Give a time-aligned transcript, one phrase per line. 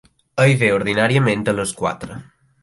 [0.45, 2.19] Ell ve ordinàriament a les quatre.